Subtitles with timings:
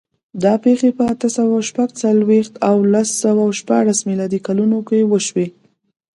[0.43, 4.75] دا پېښې په اته سوه شپږ څلوېښت او لس سوه شپاړس میلادي کلونو
[5.11, 5.47] وشوې.